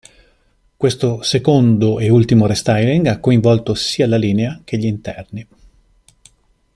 Questo 0.77 1.21
secondo 1.21 1.99
e 1.99 2.09
ultimo 2.09 2.47
restyling 2.47 3.05
ha 3.05 3.19
coinvolto 3.19 3.75
sia 3.75 4.07
la 4.07 4.17
linea 4.17 4.61
che 4.63 4.77
gli 4.79 4.85
interni. 4.87 5.47